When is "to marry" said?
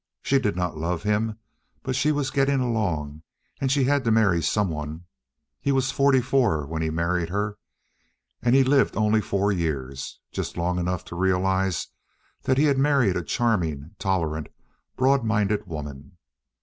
4.05-4.41